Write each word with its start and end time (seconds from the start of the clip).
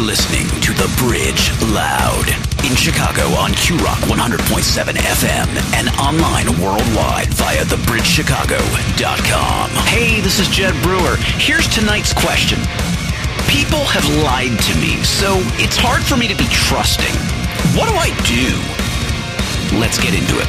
listening 0.00 0.48
to 0.62 0.72
The 0.72 0.88
Bridge 0.96 1.52
Loud 1.72 2.26
in 2.64 2.74
Chicago 2.74 3.28
on 3.36 3.52
Q 3.52 3.76
Rock 3.78 3.98
100.7 4.08 4.94
FM 4.96 5.46
and 5.76 5.90
online 6.00 6.46
worldwide 6.60 7.28
via 7.34 7.64
thebridgechicago.com. 7.64 9.70
Hey, 9.86 10.20
this 10.20 10.40
is 10.40 10.48
Jed 10.48 10.74
Brewer. 10.82 11.16
Here's 11.36 11.68
tonight's 11.68 12.12
question. 12.14 12.58
People 13.46 13.84
have 13.84 14.08
lied 14.24 14.58
to 14.58 14.74
me, 14.80 15.02
so 15.04 15.36
it's 15.60 15.76
hard 15.76 16.02
for 16.02 16.16
me 16.16 16.26
to 16.28 16.34
be 16.36 16.46
trusting. 16.48 17.14
What 17.76 17.88
do 17.88 17.94
I 17.94 18.08
do? 18.24 18.56
Let's 19.78 19.98
get 19.98 20.14
into 20.14 20.40
it. 20.40 20.48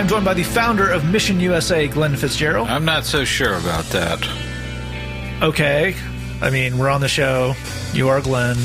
I'm 0.00 0.08
joined 0.08 0.24
by 0.24 0.32
the 0.32 0.44
founder 0.44 0.90
of 0.90 1.04
Mission 1.04 1.38
USA, 1.40 1.86
Glen 1.86 2.16
Fitzgerald. 2.16 2.68
I'm 2.70 2.86
not 2.86 3.04
so 3.04 3.22
sure 3.22 3.52
about 3.58 3.84
that. 3.90 4.26
Okay. 5.42 5.94
I 6.40 6.48
mean, 6.48 6.78
we're 6.78 6.88
on 6.88 7.02
the 7.02 7.08
show. 7.08 7.54
You 7.92 8.08
are 8.08 8.22
Glen. 8.22 8.56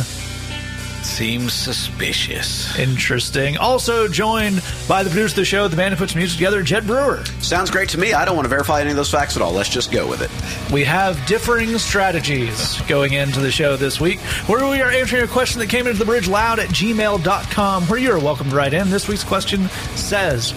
seems 1.04 1.52
suspicious. 1.52 2.80
Interesting. 2.80 3.58
Also 3.58 4.08
joined 4.08 4.64
by 4.88 5.04
the 5.04 5.10
producer 5.10 5.34
of 5.34 5.36
the 5.36 5.46
show, 5.46 5.68
the 5.68 5.76
man 5.76 5.92
who 5.92 5.98
puts 5.98 6.16
music 6.16 6.38
together, 6.38 6.64
Jed 6.64 6.88
Brewer. 6.88 7.26
Sounds 7.42 7.70
great 7.70 7.90
to 7.90 7.98
me. 7.98 8.14
I 8.14 8.24
don't 8.24 8.38
want 8.38 8.46
to 8.46 8.50
verify 8.50 8.80
any 8.80 8.92
of 8.92 8.96
those 8.96 9.12
facts 9.12 9.36
at 9.36 9.42
all. 9.42 9.52
Let's 9.52 9.68
just 9.68 9.92
go 9.92 10.08
with 10.08 10.22
it. 10.22 10.32
We 10.72 10.86
have 10.86 11.24
differing 11.28 11.78
strategies 11.80 12.80
going 12.84 13.12
into 13.12 13.42
the 13.42 13.52
show 13.52 13.76
this 13.76 14.00
week, 14.00 14.22
where 14.48 14.66
we 14.70 14.82
are 14.82 14.90
answering 14.90 15.24
a 15.24 15.28
question 15.28 15.60
that 15.60 15.68
came 15.68 15.86
into 15.86 16.00
the 16.00 16.06
bridge 16.06 16.30
loud 16.30 16.60
at 16.60 16.70
gmail.com, 16.70 17.84
where 17.84 18.00
you 18.00 18.14
are 18.14 18.20
welcome 18.20 18.50
to 18.52 18.56
write 18.56 18.74
in. 18.74 18.90
This 18.90 19.10
week's 19.10 19.26
question 19.26 19.68
says 19.96 20.54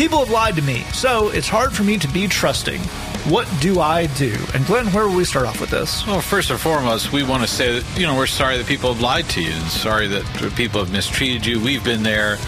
People 0.00 0.20
have 0.20 0.30
lied 0.30 0.56
to 0.56 0.62
me, 0.62 0.80
so 0.94 1.28
it's 1.28 1.46
hard 1.46 1.74
for 1.74 1.82
me 1.82 1.98
to 1.98 2.08
be 2.08 2.26
trusting. 2.26 2.80
What 3.28 3.46
do 3.60 3.80
I 3.80 4.06
do? 4.06 4.34
And 4.54 4.64
Glen, 4.64 4.86
where 4.94 5.06
will 5.06 5.14
we 5.14 5.26
start 5.26 5.44
off 5.44 5.60
with 5.60 5.68
this? 5.68 6.06
Well, 6.06 6.22
first 6.22 6.48
and 6.48 6.58
foremost, 6.58 7.12
we 7.12 7.22
want 7.22 7.42
to 7.42 7.46
say 7.46 7.78
that, 7.78 8.00
you 8.00 8.06
know, 8.06 8.16
we're 8.16 8.26
sorry 8.26 8.56
that 8.56 8.66
people 8.66 8.94
have 8.94 9.02
lied 9.02 9.28
to 9.28 9.42
you 9.42 9.50
and 9.50 9.68
sorry 9.68 10.06
that 10.06 10.54
people 10.56 10.82
have 10.82 10.90
mistreated 10.90 11.44
you. 11.44 11.60
We've 11.60 11.84
been 11.84 12.02
there. 12.02 12.38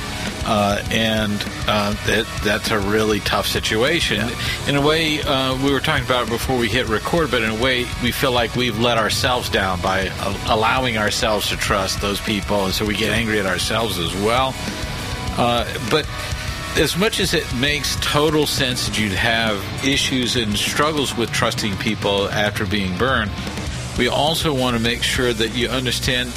Uh, 0.47 0.83
and 0.91 1.45
uh, 1.69 1.93
that 2.07 2.27
that's 2.43 2.71
a 2.71 2.79
really 2.79 3.21
tough 3.21 3.47
situation. 3.47 4.17
Yeah. 4.17 4.69
In 4.69 4.77
a 4.77 4.81
way, 4.81 5.21
uh, 5.21 5.55
we 5.63 5.73
were 5.73 5.79
talking 5.79 6.07
about 6.07 6.29
it 6.29 6.31
before 6.31 6.59
we 6.59 6.69
hit 6.69 6.89
record, 6.89 7.31
but 7.31 7.43
in 7.43 7.51
a 7.51 7.63
way, 7.63 7.85
we 8.03 8.13
feel 8.13 8.33
like 8.33 8.57
we've 8.57 8.79
let 8.79 8.97
ourselves 8.97 9.51
down 9.51 9.81
by 9.83 10.07
allowing 10.49 10.97
ourselves 10.97 11.51
to 11.51 11.57
trust 11.59 12.01
those 12.01 12.21
people, 12.21 12.65
and 12.65 12.75
so 12.75 12.87
we 12.87 12.97
get 12.97 13.13
angry 13.13 13.39
at 13.39 13.47
ourselves 13.47 13.99
as 13.99 14.13
well. 14.15 14.55
Uh, 15.39 15.65
but 15.91 16.09
as 16.77 16.97
much 16.97 17.21
as 17.21 17.35
it 17.35 17.45
makes 17.55 17.97
total 18.01 18.47
sense 18.47 18.89
that 18.89 18.99
you'd 18.99 19.13
have 19.13 19.63
issues 19.85 20.37
and 20.37 20.57
struggles 20.57 21.17
with 21.17 21.31
trusting 21.31 21.77
people 21.77 22.29
after 22.31 22.65
being 22.65 22.97
burned, 22.97 23.31
we 23.99 24.09
also 24.09 24.55
want 24.55 24.77
to 24.77 24.83
make 24.83 25.03
sure 25.03 25.33
that 25.33 25.55
you 25.55 25.69
understand 25.69 26.31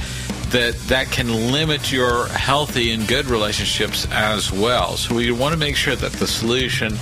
that 0.49 0.75
that 0.87 1.09
can 1.09 1.51
limit 1.51 1.91
your 1.91 2.27
healthy 2.27 2.91
and 2.91 3.07
good 3.07 3.25
relationships 3.27 4.07
as 4.11 4.51
well. 4.51 4.97
So 4.97 5.15
we 5.15 5.31
want 5.31 5.53
to 5.53 5.59
make 5.59 5.75
sure 5.75 5.95
that 5.95 6.11
the 6.13 6.27
solution 6.27 6.97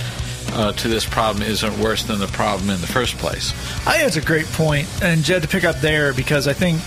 uh, 0.52 0.72
to 0.72 0.88
this 0.88 1.04
problem 1.04 1.44
isn't 1.44 1.78
worse 1.78 2.04
than 2.04 2.20
the 2.20 2.28
problem 2.28 2.70
in 2.70 2.80
the 2.80 2.86
first 2.86 3.18
place. 3.18 3.50
I 3.86 3.96
think 3.96 4.06
it's 4.06 4.16
a 4.16 4.20
great 4.20 4.46
point, 4.46 4.88
and 5.02 5.24
Jed 5.24 5.42
to 5.42 5.48
pick 5.48 5.64
up 5.64 5.80
there 5.80 6.14
because 6.14 6.46
I 6.46 6.52
think 6.52 6.80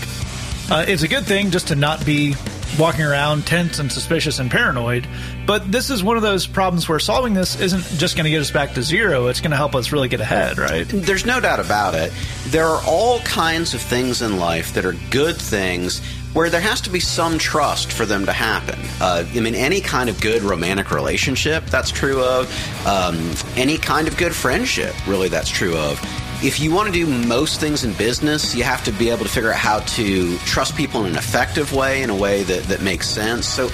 uh, 0.70 0.84
it's 0.88 1.02
a 1.02 1.08
good 1.08 1.26
thing 1.26 1.50
just 1.50 1.68
to 1.68 1.76
not 1.76 2.04
be 2.06 2.34
walking 2.78 3.02
around 3.02 3.46
tense 3.46 3.78
and 3.78 3.90
suspicious 3.90 4.38
and 4.38 4.50
paranoid. 4.50 5.06
But 5.46 5.70
this 5.70 5.90
is 5.90 6.02
one 6.02 6.16
of 6.16 6.22
those 6.22 6.46
problems 6.46 6.88
where 6.88 6.98
solving 6.98 7.34
this 7.34 7.58
isn't 7.60 7.82
just 7.98 8.16
going 8.16 8.24
to 8.24 8.30
get 8.30 8.40
us 8.40 8.50
back 8.50 8.74
to 8.74 8.82
zero. 8.82 9.26
It's 9.28 9.40
going 9.40 9.52
to 9.52 9.56
help 9.56 9.74
us 9.74 9.92
really 9.92 10.08
get 10.08 10.20
ahead, 10.20 10.58
right? 10.58 10.86
There's 10.88 11.24
no 11.24 11.40
doubt 11.40 11.60
about 11.60 11.94
it. 11.94 12.12
There 12.48 12.66
are 12.66 12.82
all 12.86 13.20
kinds 13.20 13.74
of 13.74 13.80
things 13.80 14.22
in 14.22 14.38
life 14.38 14.74
that 14.74 14.84
are 14.84 14.94
good 15.10 15.36
things 15.36 16.00
where 16.34 16.50
there 16.50 16.60
has 16.60 16.80
to 16.82 16.90
be 16.90 17.00
some 17.00 17.38
trust 17.38 17.90
for 17.90 18.04
them 18.04 18.26
to 18.26 18.32
happen. 18.32 18.78
Uh, 19.00 19.24
I 19.34 19.40
mean, 19.40 19.54
any 19.54 19.80
kind 19.80 20.08
of 20.08 20.20
good 20.20 20.42
romantic 20.42 20.90
relationship, 20.90 21.64
that's 21.66 21.90
true 21.90 22.22
of. 22.22 22.86
Um, 22.86 23.34
any 23.56 23.78
kind 23.78 24.06
of 24.06 24.16
good 24.16 24.34
friendship, 24.34 24.94
really, 25.06 25.28
that's 25.28 25.48
true 25.48 25.76
of 25.76 25.98
if 26.42 26.60
you 26.60 26.72
want 26.72 26.86
to 26.86 26.92
do 26.92 27.06
most 27.26 27.58
things 27.58 27.82
in 27.82 27.92
business, 27.94 28.54
you 28.54 28.62
have 28.62 28.84
to 28.84 28.92
be 28.92 29.10
able 29.10 29.24
to 29.24 29.28
figure 29.28 29.50
out 29.50 29.56
how 29.56 29.80
to 29.80 30.38
trust 30.38 30.76
people 30.76 31.04
in 31.04 31.12
an 31.12 31.18
effective 31.18 31.72
way, 31.72 32.02
in 32.02 32.10
a 32.10 32.14
way 32.14 32.44
that, 32.44 32.62
that 32.64 32.80
makes 32.80 33.08
sense. 33.08 33.46
So 33.46 33.68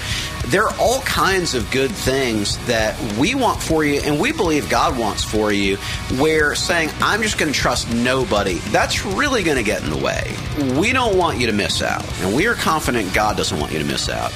there 0.47 0.63
are 0.63 0.73
all 0.79 1.01
kinds 1.01 1.53
of 1.53 1.69
good 1.69 1.91
things 1.91 2.57
that 2.65 2.99
we 3.19 3.35
want 3.35 3.61
for 3.61 3.85
you 3.85 4.01
and 4.01 4.19
we 4.19 4.31
believe 4.31 4.67
God 4.67 4.97
wants 4.97 5.23
for 5.23 5.51
you, 5.51 5.77
where 6.17 6.55
saying, 6.55 6.89
I'm 7.01 7.21
just 7.21 7.37
going 7.37 7.53
to 7.53 7.57
trust 7.57 7.93
nobody, 7.93 8.55
that's 8.71 9.05
really 9.05 9.43
going 9.43 9.57
to 9.57 9.63
get 9.63 9.83
in 9.83 9.91
the 9.91 9.97
way. 9.97 10.35
We 10.79 10.91
don't 10.91 11.17
want 11.17 11.37
you 11.37 11.45
to 11.47 11.53
miss 11.53 11.83
out. 11.83 12.03
And 12.21 12.35
we 12.35 12.47
are 12.47 12.55
confident 12.55 13.13
God 13.13 13.37
doesn't 13.37 13.59
want 13.59 13.73
you 13.73 13.79
to 13.79 13.85
miss 13.85 14.09
out 14.09 14.33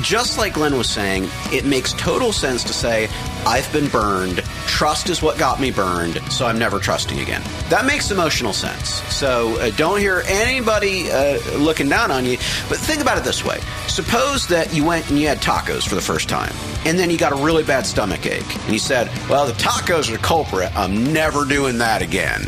just 0.00 0.38
like 0.38 0.54
Glen 0.54 0.76
was 0.76 0.88
saying, 0.88 1.28
it 1.52 1.64
makes 1.64 1.92
total 1.94 2.32
sense 2.32 2.64
to 2.64 2.72
say, 2.72 3.08
I've 3.46 3.70
been 3.72 3.88
burned. 3.88 4.38
Trust 4.66 5.08
is 5.08 5.22
what 5.22 5.38
got 5.38 5.60
me 5.60 5.70
burned, 5.70 6.20
so 6.30 6.46
I'm 6.46 6.58
never 6.58 6.78
trusting 6.78 7.18
again. 7.18 7.42
That 7.68 7.86
makes 7.86 8.10
emotional 8.10 8.52
sense. 8.52 8.88
So 9.14 9.56
uh, 9.58 9.70
don't 9.70 9.98
hear 9.98 10.22
anybody 10.26 11.10
uh, 11.10 11.40
looking 11.58 11.88
down 11.88 12.10
on 12.10 12.24
you. 12.24 12.36
But 12.68 12.78
think 12.78 13.00
about 13.00 13.18
it 13.18 13.24
this 13.24 13.44
way 13.44 13.60
suppose 13.88 14.46
that 14.48 14.72
you 14.72 14.84
went 14.84 15.08
and 15.10 15.18
you 15.18 15.26
had 15.26 15.38
tacos 15.38 15.88
for 15.88 15.94
the 15.94 16.00
first 16.00 16.28
time, 16.28 16.52
and 16.84 16.98
then 16.98 17.10
you 17.10 17.18
got 17.18 17.32
a 17.32 17.36
really 17.44 17.64
bad 17.64 17.86
stomach 17.86 18.24
ache, 18.26 18.56
and 18.64 18.72
you 18.72 18.78
said, 18.78 19.10
Well, 19.28 19.46
the 19.46 19.52
tacos 19.54 20.08
are 20.08 20.12
the 20.12 20.18
culprit. 20.18 20.74
I'm 20.76 21.12
never 21.12 21.44
doing 21.44 21.78
that 21.78 22.02
again. 22.02 22.46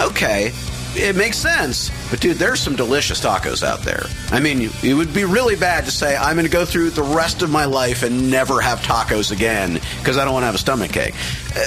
Okay, 0.00 0.52
it 0.96 1.16
makes 1.16 1.36
sense. 1.36 1.90
But 2.10 2.20
dude, 2.20 2.36
there's 2.36 2.60
some 2.60 2.76
delicious 2.76 3.20
tacos 3.20 3.62
out 3.62 3.82
there. 3.82 4.04
I 4.30 4.40
mean, 4.40 4.70
it 4.82 4.94
would 4.94 5.12
be 5.12 5.24
really 5.24 5.56
bad 5.56 5.84
to 5.84 5.90
say 5.90 6.16
I'm 6.16 6.36
going 6.36 6.46
to 6.46 6.52
go 6.52 6.64
through 6.64 6.90
the 6.90 7.02
rest 7.02 7.42
of 7.42 7.50
my 7.50 7.64
life 7.64 8.02
and 8.02 8.30
never 8.30 8.60
have 8.60 8.80
tacos 8.80 9.32
again 9.32 9.80
because 9.98 10.16
I 10.16 10.24
don't 10.24 10.32
want 10.32 10.42
to 10.42 10.46
have 10.46 10.54
a 10.54 10.58
stomach 10.58 10.96
ache. 10.96 11.14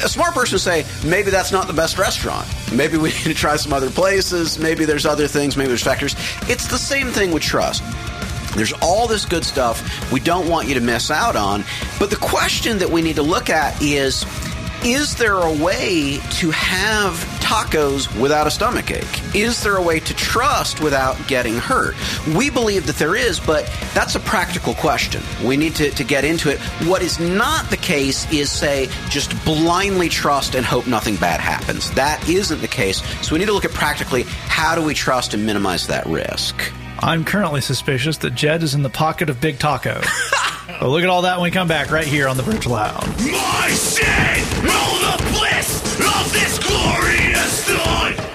A 0.03 0.09
smart 0.09 0.33
person 0.33 0.55
would 0.55 0.61
say 0.61 0.85
maybe 1.05 1.31
that's 1.31 1.51
not 1.51 1.67
the 1.67 1.73
best 1.73 1.97
restaurant. 1.97 2.47
Maybe 2.73 2.97
we 2.97 3.09
need 3.09 3.23
to 3.23 3.33
try 3.33 3.55
some 3.55 3.73
other 3.73 3.89
places. 3.89 4.59
Maybe 4.59 4.85
there's 4.85 5.05
other 5.05 5.27
things. 5.27 5.57
Maybe 5.57 5.69
there's 5.69 5.83
factors. 5.83 6.15
It's 6.43 6.67
the 6.67 6.77
same 6.77 7.07
thing 7.07 7.31
with 7.31 7.43
trust. 7.43 7.83
There's 8.55 8.73
all 8.81 9.07
this 9.07 9.25
good 9.25 9.45
stuff 9.45 10.11
we 10.11 10.19
don't 10.19 10.49
want 10.49 10.67
you 10.67 10.73
to 10.75 10.81
miss 10.81 11.11
out 11.11 11.35
on. 11.35 11.63
But 11.99 12.09
the 12.09 12.15
question 12.15 12.79
that 12.79 12.89
we 12.89 13.01
need 13.01 13.17
to 13.17 13.23
look 13.23 13.49
at 13.49 13.79
is 13.81 14.25
is 14.83 15.15
there 15.15 15.37
a 15.37 15.51
way 15.51 16.19
to 16.33 16.51
have 16.51 17.36
tacos 17.47 18.13
without 18.19 18.45
a 18.45 18.51
stomach 18.51 18.91
ache? 18.91 19.35
Is 19.35 19.63
there 19.63 19.77
a 19.77 19.81
way 19.81 20.01
to 20.01 20.13
trust 20.13 20.81
without 20.81 21.15
getting 21.29 21.55
hurt? 21.55 21.95
We 22.35 22.49
believe 22.49 22.85
that 22.87 22.97
there 22.97 23.15
is, 23.15 23.39
but 23.39 23.65
that's 23.93 24.15
a 24.15 24.19
practical 24.19 24.73
question. 24.73 25.23
We 25.45 25.55
need 25.55 25.73
to, 25.75 25.89
to 25.91 26.03
get 26.03 26.25
into 26.25 26.51
it. 26.51 26.59
What 26.89 27.01
is 27.01 27.21
not 27.21 27.69
the 27.69 27.77
case 27.77 28.29
is, 28.33 28.51
say, 28.51 28.89
just 29.09 29.31
blindly 29.45 30.09
trust 30.09 30.55
and 30.55 30.65
hope 30.65 30.87
nothing 30.87 31.15
bad 31.15 31.39
happens. 31.39 31.89
That 31.91 32.27
isn't 32.27 32.59
the 32.59 32.67
case. 32.67 33.01
So 33.25 33.33
we 33.33 33.39
need 33.39 33.45
to 33.45 33.53
look 33.53 33.63
at 33.63 33.71
practically 33.71 34.23
how 34.23 34.75
do 34.75 34.83
we 34.83 34.93
trust 34.93 35.33
and 35.33 35.45
minimize 35.45 35.87
that 35.87 36.05
risk. 36.05 36.73
I'm 36.99 37.23
currently 37.23 37.61
suspicious 37.61 38.17
that 38.17 38.35
Jed 38.35 38.61
is 38.61 38.73
in 38.73 38.83
the 38.83 38.89
pocket 38.89 39.29
of 39.29 39.39
Big 39.39 39.57
Taco. 39.57 40.01
But 40.79 40.89
look 40.89 41.03
at 41.03 41.09
all 41.09 41.23
that 41.23 41.37
when 41.37 41.43
we 41.43 41.51
come 41.51 41.67
back 41.67 41.89
right 41.89 42.05
here 42.05 42.27
on 42.27 42.37
the 42.37 42.43
Bridge 42.43 42.67
Loud. 42.67 43.07
My 43.19 43.69
all 43.69 44.99
the 44.99 45.23
bliss 45.33 45.81
of 45.99 46.33
this 46.33 46.59
glorious 46.59 47.63
thought. 47.63 48.26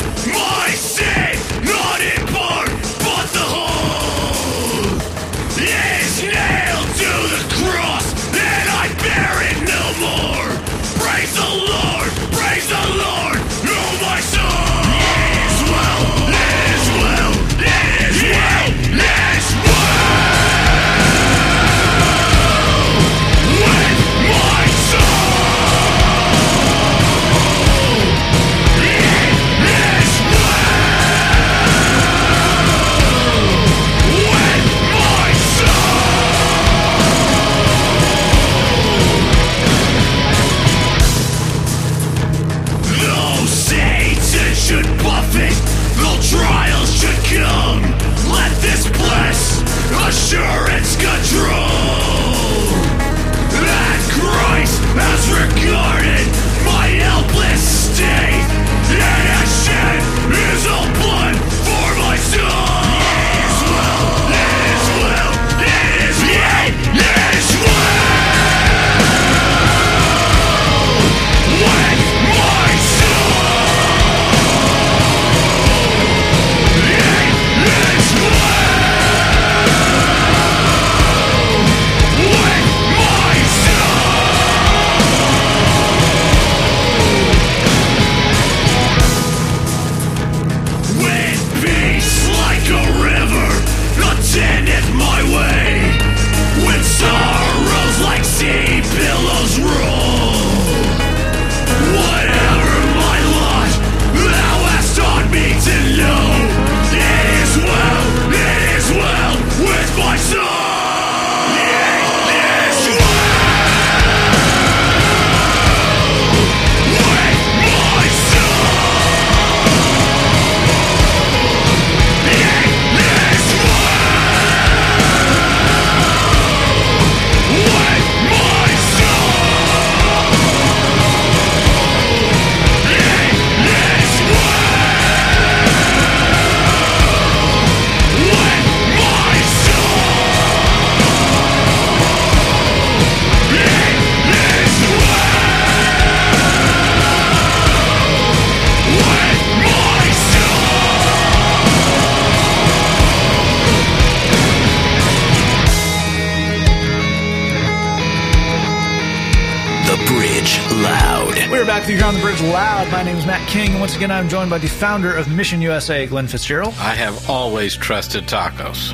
My 162.93 163.03
name 163.03 163.17
is 163.17 163.25
Matt 163.25 163.49
King. 163.49 163.71
and 163.71 163.81
Once 163.81 163.97
again, 163.97 164.11
I'm 164.11 164.29
joined 164.29 164.51
by 164.51 164.59
the 164.59 164.69
founder 164.69 165.17
of 165.17 165.27
Mission 165.27 165.63
USA, 165.63 166.07
Glen 166.07 166.29
Fitzgerald. 166.29 166.75
I 166.79 166.95
have 166.95 167.29
always 167.29 167.75
trusted 167.75 168.25
tacos. 168.25 168.93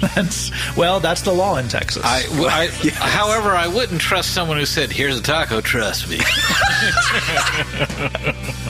That's 0.14 0.50
well, 0.76 0.98
that's 0.98 1.22
the 1.22 1.32
law 1.32 1.58
in 1.58 1.68
Texas. 1.68 2.02
I, 2.04 2.24
I 2.32 2.66
however, 2.94 3.50
I 3.50 3.68
wouldn't 3.68 4.00
trust 4.00 4.32
someone 4.32 4.56
who 4.56 4.64
said, 4.64 4.90
"Here's 4.90 5.18
a 5.18 5.22
taco, 5.22 5.60
trust 5.60 6.08
me." 6.08 6.16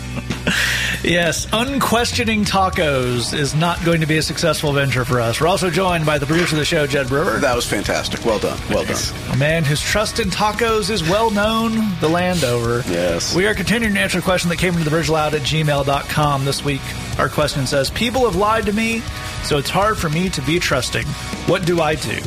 yes, 1.10 1.46
unquestioning 1.52 2.44
tacos 2.44 3.34
is 3.34 3.54
not 3.54 3.82
going 3.84 4.00
to 4.00 4.06
be 4.06 4.18
a 4.18 4.22
successful 4.22 4.72
venture 4.72 5.04
for 5.04 5.20
us. 5.20 5.40
We're 5.40 5.48
also 5.48 5.70
joined 5.70 6.06
by 6.06 6.18
the 6.18 6.26
producer 6.26 6.54
of 6.54 6.60
the 6.60 6.64
show, 6.64 6.86
Jed 6.86 7.08
Brewer. 7.08 7.38
That 7.38 7.56
was 7.56 7.66
fantastic. 7.66 8.24
Well 8.24 8.38
done. 8.38 8.58
Well 8.70 8.84
done. 8.84 8.96
A 9.32 9.36
man 9.36 9.64
whose 9.64 9.82
trust 9.82 10.20
in 10.20 10.28
tacos 10.30 10.90
is 10.90 11.02
well 11.02 11.30
known 11.30 11.98
the 12.00 12.08
land 12.08 12.44
over. 12.44 12.82
Yes. 12.90 13.34
We 13.34 13.46
are 13.46 13.54
continuing 13.54 13.94
to 13.94 14.00
answer 14.00 14.20
a 14.20 14.22
question 14.22 14.48
that 14.50 14.58
came 14.58 14.72
into 14.72 14.84
the 14.84 14.90
bridge 14.90 15.10
loud 15.10 15.34
at 15.34 15.42
gmail.com 15.42 16.44
this 16.44 16.64
week. 16.64 16.82
Our 17.18 17.28
question 17.28 17.66
says 17.66 17.90
People 17.90 18.24
have 18.24 18.36
lied 18.36 18.66
to 18.66 18.72
me, 18.72 19.00
so 19.42 19.58
it's 19.58 19.70
hard 19.70 19.98
for 19.98 20.08
me 20.08 20.30
to 20.30 20.40
be 20.42 20.58
trusting. 20.58 21.06
What 21.46 21.66
do 21.66 21.80
I 21.80 21.96
do? 21.96 22.18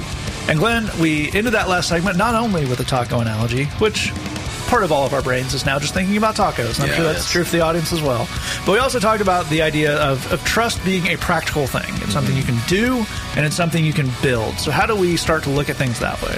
And 0.48 0.60
Glen, 0.60 0.90
we 1.00 1.32
ended 1.32 1.54
that 1.54 1.70
last 1.70 1.88
segment 1.88 2.18
not 2.18 2.36
only 2.36 2.66
with 2.66 2.80
a 2.82 2.84
taco 2.84 3.22
analogy, 3.22 3.66
which 3.80 4.12
part 4.74 4.84
of 4.84 4.92
all 4.92 5.06
of 5.06 5.14
our 5.14 5.22
brains 5.22 5.54
is 5.54 5.68
now 5.68 5.78
just 5.78 5.94
thinking 5.94 6.18
about 6.18 6.36
tacos. 6.36 6.80
And 6.80 6.86
I'm 6.86 6.90
Yeah, 6.90 6.96
sure 6.96 7.04
that's 7.06 7.30
true 7.32 7.44
for 7.44 7.52
the 7.52 7.62
audience 7.62 7.94
as 7.94 8.02
well. 8.02 8.28
But 8.66 8.72
we 8.72 8.80
also 8.80 8.98
talked 9.00 9.22
about 9.22 9.48
the 9.52 9.62
idea 9.62 9.96
of, 10.02 10.34
of 10.34 10.44
trust 10.46 10.84
being 10.84 11.06
a 11.06 11.16
practical 11.16 11.68
thing. 11.68 11.94
It's 12.02 12.12
something 12.14 12.36
you 12.36 12.42
can 12.42 12.60
do 12.68 13.06
and 13.36 13.46
it's 13.46 13.56
something 13.56 13.86
you 13.86 13.94
can 13.94 14.10
build. 14.24 14.58
So 14.58 14.72
how 14.72 14.88
do 14.88 14.96
we 14.96 15.16
start 15.16 15.44
to 15.44 15.52
look 15.52 15.70
at 15.70 15.76
things 15.76 16.00
that 16.00 16.20
way? 16.24 16.36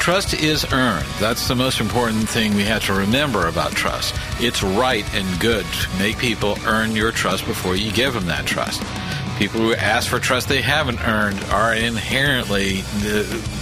Trust 0.00 0.34
is 0.34 0.64
earned. 0.72 1.06
That's 1.20 1.46
the 1.46 1.54
most 1.54 1.78
important 1.78 2.28
thing 2.28 2.56
we 2.56 2.64
have 2.64 2.84
to 2.86 2.94
remember 2.94 3.46
about 3.46 3.70
trust. 3.72 4.12
It's 4.40 4.64
right 4.64 5.04
and 5.14 5.38
good 5.38 5.64
to 5.64 5.98
make 6.00 6.18
people 6.18 6.58
earn 6.66 6.96
your 6.96 7.12
trust 7.12 7.46
before 7.46 7.76
you 7.76 7.92
give 7.92 8.12
them 8.12 8.26
that 8.26 8.44
trust. 8.44 8.82
People 9.38 9.60
who 9.60 9.72
ask 9.72 10.10
for 10.10 10.18
trust 10.18 10.48
they 10.48 10.60
haven't 10.60 11.00
earned 11.06 11.40
are 11.44 11.72
inherently 11.72 12.82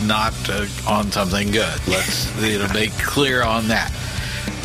not 0.06 0.33
uh, 0.49 0.66
on 0.88 1.12
something 1.12 1.50
good. 1.50 1.87
Let's 1.87 2.35
you 2.42 2.59
know, 2.59 2.68
make 2.73 2.92
clear 2.92 3.42
on 3.42 3.68
that. 3.68 3.92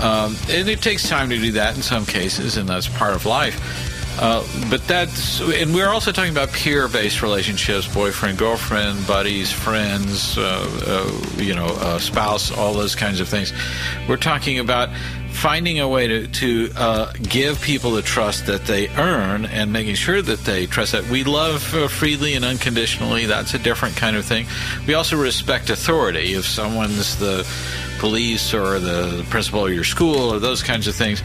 Um, 0.01 0.37
and 0.49 0.69
it 0.69 0.81
takes 0.81 1.09
time 1.09 1.29
to 1.29 1.37
do 1.37 1.51
that 1.51 1.75
in 1.75 1.81
some 1.81 2.05
cases, 2.05 2.55
and 2.55 2.67
that's 2.67 2.87
part 2.87 3.13
of 3.13 3.25
life. 3.25 3.90
Uh, 4.19 4.45
but 4.69 4.85
that's, 4.87 5.39
and 5.41 5.73
we're 5.73 5.89
also 5.89 6.11
talking 6.11 6.31
about 6.31 6.49
peer-based 6.51 7.21
relationships: 7.21 7.91
boyfriend, 7.91 8.37
girlfriend, 8.37 9.07
buddies, 9.07 9.51
friends, 9.51 10.37
uh, 10.37 10.41
uh, 10.85 11.41
you 11.41 11.55
know, 11.55 11.65
uh, 11.65 11.97
spouse, 11.97 12.51
all 12.51 12.73
those 12.73 12.93
kinds 12.93 13.19
of 13.19 13.27
things. 13.27 13.53
We're 14.07 14.17
talking 14.17 14.59
about 14.59 14.89
finding 15.31 15.79
a 15.79 15.87
way 15.87 16.07
to 16.07 16.27
to 16.27 16.69
uh, 16.75 17.13
give 17.23 17.61
people 17.61 17.91
the 17.91 18.01
trust 18.01 18.45
that 18.45 18.65
they 18.65 18.89
earn, 18.89 19.45
and 19.45 19.71
making 19.73 19.95
sure 19.95 20.21
that 20.21 20.39
they 20.39 20.67
trust 20.67 20.91
that 20.91 21.07
we 21.09 21.23
love 21.23 21.63
freely 21.63 22.35
and 22.35 22.45
unconditionally. 22.45 23.25
That's 23.25 23.53
a 23.53 23.59
different 23.59 23.95
kind 23.95 24.15
of 24.17 24.25
thing. 24.25 24.45
We 24.85 24.93
also 24.93 25.15
respect 25.19 25.69
authority. 25.69 26.33
If 26.33 26.45
someone's 26.45 27.17
the 27.17 27.47
police 27.99 28.53
or 28.53 28.79
the 28.79 29.25
principal 29.29 29.65
of 29.65 29.73
your 29.73 29.83
school 29.83 30.33
or 30.33 30.39
those 30.39 30.61
kinds 30.63 30.87
of 30.87 30.95
things, 30.95 31.23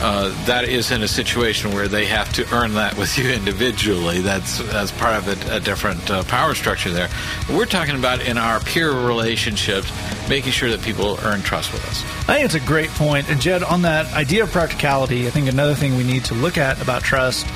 uh, 0.00 0.28
that 0.46 0.64
is 0.64 0.90
in 0.90 1.02
a 1.02 1.08
situation 1.08 1.72
where 1.72 1.88
they 1.88 2.06
have 2.06 2.32
to 2.34 2.54
earn 2.54 2.74
that 2.74 2.96
with 2.96 3.18
you 3.18 3.30
individually. 3.30 4.20
That's 4.20 4.58
that's 4.70 4.92
part 4.92 5.16
of 5.16 5.48
a, 5.50 5.56
a 5.56 5.60
different 5.60 6.10
uh, 6.10 6.22
power 6.24 6.54
structure 6.54 6.90
there. 6.90 7.08
But 7.46 7.56
we're 7.56 7.66
talking 7.66 7.96
about 7.96 8.20
in 8.20 8.38
our 8.38 8.60
peer 8.60 8.92
relationships, 8.92 9.90
making 10.28 10.52
sure 10.52 10.70
that 10.70 10.82
people 10.82 11.18
earn 11.22 11.42
trust 11.42 11.72
with 11.72 11.84
us. 11.88 12.02
I 12.28 12.34
think 12.34 12.44
it's 12.44 12.54
a 12.54 12.60
great 12.60 12.90
point. 12.90 13.28
And 13.28 13.40
Jed, 13.40 13.62
on 13.62 13.82
that 13.82 14.12
idea 14.14 14.44
of 14.44 14.52
practicality, 14.52 15.26
I 15.26 15.30
think 15.30 15.48
another 15.48 15.74
thing 15.74 15.96
we 15.96 16.04
need 16.04 16.24
to 16.26 16.34
look 16.34 16.58
at 16.58 16.80
about 16.80 17.02
trust 17.02 17.46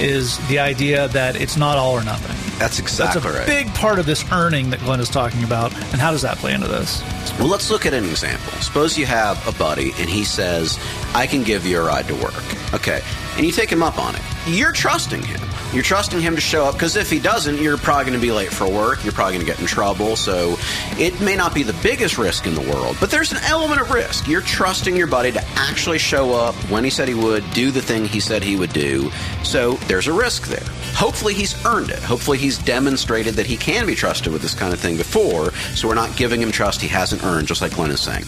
is 0.00 0.38
the 0.48 0.58
idea 0.58 1.08
that 1.08 1.36
it's 1.36 1.56
not 1.56 1.76
all 1.78 1.92
or 1.92 2.04
nothing. 2.04 2.36
That's 2.58 2.78
exactly 2.78 3.20
That's 3.20 3.34
a 3.34 3.38
right. 3.38 3.46
big 3.46 3.74
part 3.74 3.98
of 3.98 4.06
this 4.06 4.24
earning 4.32 4.70
that 4.70 4.80
Glen 4.80 5.00
is 5.00 5.08
talking 5.08 5.44
about. 5.44 5.72
And 5.92 6.00
how 6.00 6.10
does 6.10 6.22
that 6.22 6.38
play 6.38 6.54
into 6.54 6.66
this? 6.68 7.02
Well, 7.38 7.48
let's 7.48 7.70
look 7.70 7.86
at 7.86 7.94
an 7.94 8.04
example. 8.04 8.52
Suppose 8.60 8.98
you 8.98 9.06
have 9.06 9.46
a 9.46 9.52
buddy 9.58 9.92
and 9.98 10.08
he 10.08 10.24
says, 10.24 10.78
I 11.14 11.26
can 11.26 11.42
give 11.42 11.64
you 11.66 11.80
a 11.80 11.84
ride 11.84 12.06
to 12.08 12.14
work. 12.16 12.74
Okay. 12.74 13.00
And 13.36 13.46
you 13.46 13.52
take 13.52 13.70
him 13.70 13.82
up 13.82 13.98
on 13.98 14.14
it. 14.16 14.22
You're 14.46 14.72
trusting 14.72 15.22
him. 15.22 15.40
You're 15.72 15.82
trusting 15.82 16.20
him 16.20 16.34
to 16.34 16.40
show 16.40 16.64
up 16.64 16.74
because 16.74 16.96
if 16.96 17.10
he 17.10 17.18
doesn't, 17.18 17.60
you're 17.60 17.76
probably 17.76 18.04
going 18.06 18.18
to 18.18 18.26
be 18.26 18.32
late 18.32 18.50
for 18.50 18.70
work. 18.70 19.04
You're 19.04 19.12
probably 19.12 19.34
going 19.34 19.46
to 19.46 19.52
get 19.52 19.60
in 19.60 19.66
trouble. 19.66 20.16
So 20.16 20.56
it 20.98 21.20
may 21.20 21.36
not 21.36 21.54
be 21.54 21.62
the 21.62 21.78
biggest 21.82 22.16
risk 22.16 22.46
in 22.46 22.54
the 22.54 22.62
world, 22.62 22.96
but 23.00 23.10
there's 23.10 23.32
an 23.32 23.38
element 23.44 23.80
of 23.82 23.90
risk. 23.90 24.26
You're 24.26 24.40
trusting 24.40 24.96
your 24.96 25.06
buddy 25.06 25.30
to 25.32 25.44
actually 25.56 25.98
show 25.98 26.32
up 26.32 26.54
when 26.70 26.84
he 26.84 26.90
said 26.90 27.06
he 27.06 27.14
would, 27.14 27.48
do 27.50 27.70
the 27.70 27.82
thing 27.82 28.06
he 28.06 28.18
said 28.18 28.42
he 28.42 28.56
would 28.56 28.72
do. 28.72 29.10
So 29.44 29.74
there's 29.88 30.06
a 30.06 30.12
risk 30.12 30.46
there. 30.46 30.66
Hopefully 30.94 31.34
he's 31.34 31.54
earned 31.66 31.90
it. 31.90 32.02
Hopefully 32.02 32.38
he's 32.38 32.56
demonstrated 32.56 33.34
that 33.34 33.46
he 33.46 33.58
can 33.58 33.86
be 33.86 33.94
trusted 33.94 34.32
with 34.32 34.40
this 34.40 34.54
kind 34.54 34.72
of 34.72 34.80
thing 34.80 34.96
before. 34.96 35.52
So 35.74 35.86
we're 35.86 35.94
not 35.94 36.16
giving 36.16 36.40
him 36.40 36.50
trust 36.50 36.80
he 36.80 36.88
hasn't 36.88 37.22
earned, 37.24 37.46
just 37.46 37.60
like 37.60 37.74
Glen 37.74 37.90
is 37.90 38.00
saying. 38.00 38.24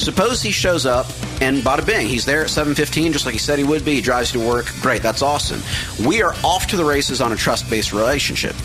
Suppose 0.00 0.40
he 0.40 0.50
shows 0.50 0.86
up 0.86 1.06
and 1.42 1.62
bada 1.62 1.84
bing, 1.84 2.06
he's 2.06 2.24
there 2.24 2.42
at 2.42 2.48
7:15, 2.48 3.12
just 3.12 3.26
like 3.26 3.34
he 3.34 3.38
said 3.38 3.58
he 3.58 3.64
would 3.64 3.84
be. 3.84 3.96
He 3.96 4.00
drives 4.00 4.32
you 4.32 4.40
to 4.40 4.48
work. 4.48 4.66
Great, 4.80 5.02
that's 5.02 5.20
awesome. 5.20 5.62
We 6.06 6.22
are 6.22 6.34
off 6.42 6.66
to 6.68 6.76
the 6.76 6.84
races 6.84 7.20
on 7.20 7.32
a 7.32 7.36
trust-based 7.36 7.92
relationship. 7.92 8.56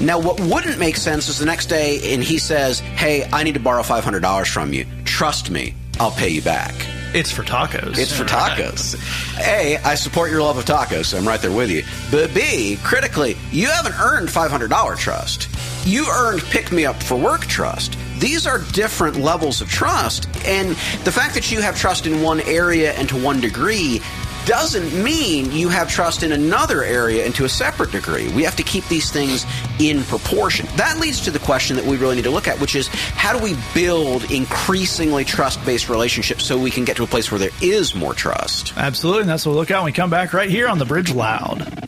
Now, 0.00 0.18
what 0.18 0.40
wouldn't 0.40 0.78
make 0.78 0.96
sense 0.96 1.28
is 1.28 1.38
the 1.38 1.46
next 1.46 1.66
day, 1.66 2.12
and 2.12 2.24
he 2.24 2.38
says, 2.38 2.80
"Hey, 2.80 3.28
I 3.32 3.44
need 3.44 3.54
to 3.54 3.60
borrow 3.60 3.84
$500 3.84 4.48
from 4.48 4.72
you. 4.72 4.84
Trust 5.04 5.50
me, 5.50 5.74
I'll 6.00 6.10
pay 6.10 6.28
you 6.28 6.42
back." 6.42 6.74
It's 7.12 7.30
for 7.30 7.42
tacos. 7.42 7.98
It's 7.98 8.12
for 8.12 8.24
tacos. 8.24 8.96
A, 9.40 9.78
I 9.78 9.94
support 9.94 10.30
your 10.30 10.42
love 10.42 10.58
of 10.58 10.64
tacos, 10.64 11.06
so 11.06 11.18
I'm 11.18 11.26
right 11.26 11.40
there 11.40 11.50
with 11.50 11.70
you. 11.70 11.84
But 12.10 12.32
B, 12.34 12.78
critically, 12.82 13.36
you 13.50 13.66
haven't 13.66 13.98
earned 14.00 14.28
$500 14.28 14.98
trust. 14.98 15.48
You 15.84 16.06
earned 16.08 16.42
pick 16.50 16.70
me 16.70 16.84
up 16.84 17.02
for 17.02 17.16
work 17.16 17.46
trust. 17.46 17.96
These 18.20 18.46
are 18.46 18.58
different 18.72 19.16
levels 19.16 19.62
of 19.62 19.68
trust. 19.70 20.28
And 20.46 20.70
the 21.04 21.12
fact 21.12 21.34
that 21.34 21.50
you 21.50 21.62
have 21.62 21.76
trust 21.76 22.06
in 22.06 22.22
one 22.22 22.40
area 22.42 22.92
and 22.92 23.08
to 23.08 23.16
one 23.16 23.40
degree 23.40 24.02
doesn't 24.44 24.92
mean 25.02 25.50
you 25.52 25.68
have 25.68 25.88
trust 25.88 26.22
in 26.22 26.32
another 26.32 26.82
area 26.82 27.24
and 27.24 27.34
to 27.34 27.44
a 27.44 27.48
separate 27.48 27.92
degree. 27.92 28.28
We 28.34 28.42
have 28.44 28.56
to 28.56 28.62
keep 28.62 28.86
these 28.88 29.10
things 29.10 29.46
in 29.78 30.02
proportion. 30.04 30.66
That 30.76 30.98
leads 30.98 31.20
to 31.22 31.30
the 31.30 31.38
question 31.38 31.76
that 31.76 31.84
we 31.84 31.96
really 31.96 32.16
need 32.16 32.24
to 32.24 32.30
look 32.30 32.48
at, 32.48 32.60
which 32.60 32.74
is 32.74 32.88
how 32.88 33.36
do 33.36 33.42
we 33.42 33.56
build 33.74 34.30
increasingly 34.30 35.24
trust 35.24 35.64
based 35.64 35.88
relationships 35.88 36.44
so 36.44 36.58
we 36.58 36.70
can 36.70 36.84
get 36.84 36.96
to 36.96 37.04
a 37.04 37.06
place 37.06 37.30
where 37.30 37.38
there 37.38 37.50
is 37.62 37.94
more 37.94 38.14
trust? 38.14 38.74
Absolutely. 38.76 39.22
And 39.22 39.30
that's 39.30 39.46
what 39.46 39.52
we'll 39.52 39.60
look 39.60 39.70
at 39.70 39.78
when 39.78 39.86
we 39.86 39.92
come 39.92 40.10
back 40.10 40.32
right 40.32 40.50
here 40.50 40.68
on 40.68 40.78
the 40.78 40.86
Bridge 40.86 41.12
Loud. 41.12 41.60
Loud. 41.60 41.79